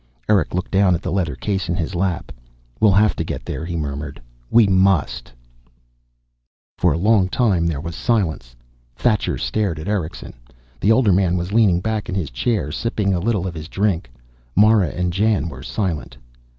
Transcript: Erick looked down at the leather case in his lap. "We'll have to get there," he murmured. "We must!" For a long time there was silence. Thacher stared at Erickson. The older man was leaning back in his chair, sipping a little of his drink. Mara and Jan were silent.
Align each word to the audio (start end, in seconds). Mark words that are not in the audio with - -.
Erick 0.27 0.55
looked 0.55 0.71
down 0.71 0.95
at 0.95 1.03
the 1.03 1.11
leather 1.11 1.35
case 1.35 1.69
in 1.69 1.75
his 1.75 1.93
lap. 1.93 2.31
"We'll 2.79 2.93
have 2.93 3.15
to 3.17 3.23
get 3.23 3.45
there," 3.45 3.63
he 3.65 3.75
murmured. 3.77 4.19
"We 4.49 4.65
must!" 4.65 5.31
For 6.79 6.91
a 6.91 6.97
long 6.97 7.29
time 7.29 7.67
there 7.67 7.79
was 7.79 7.95
silence. 7.95 8.55
Thacher 8.95 9.37
stared 9.37 9.77
at 9.77 9.87
Erickson. 9.87 10.33
The 10.79 10.91
older 10.91 11.13
man 11.13 11.37
was 11.37 11.51
leaning 11.53 11.81
back 11.81 12.09
in 12.09 12.15
his 12.15 12.31
chair, 12.31 12.71
sipping 12.71 13.13
a 13.13 13.19
little 13.19 13.45
of 13.45 13.53
his 13.53 13.67
drink. 13.67 14.09
Mara 14.55 14.89
and 14.89 15.13
Jan 15.13 15.49
were 15.49 15.61
silent. 15.61 16.17